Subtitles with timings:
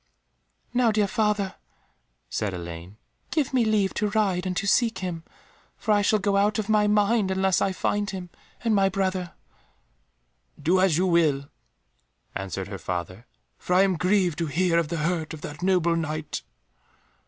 [0.73, 1.53] "Now, dear father,"
[2.27, 2.97] said Elaine,
[3.29, 5.23] "give me leave to ride and to seek him,
[5.77, 8.31] for I shall go out of my mind unless I find him
[8.63, 9.33] and my brother."
[10.59, 11.49] "Do as you will,"
[12.33, 13.27] answered her father,
[13.59, 16.41] "for I am grieved to hear of the hurt of that noble Knight."